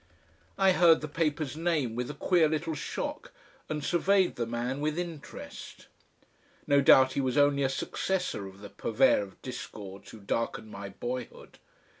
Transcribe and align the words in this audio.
I 0.57 0.71
heard 0.71 1.01
the 1.01 1.07
paper's 1.07 1.55
name 1.55 1.93
with 1.95 2.09
a 2.09 2.15
queer 2.15 2.49
little 2.49 2.73
shock 2.73 3.31
and 3.69 3.83
surveyed 3.83 4.35
the 4.35 4.47
man 4.47 4.79
with 4.81 4.97
interest. 4.97 5.85
No 6.65 6.81
doubt 6.81 7.13
he 7.13 7.21
was 7.21 7.37
only 7.37 7.61
a 7.61 7.69
successor 7.69 8.47
of 8.47 8.61
the 8.61 8.69
purveyor 8.71 9.21
of 9.21 9.39
discords 9.43 10.09
who 10.09 10.19
darkened 10.19 10.71
my 10.71 10.89
boyhood. 10.89 11.59